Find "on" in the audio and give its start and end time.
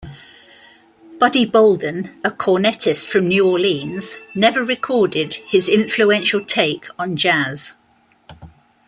6.97-7.15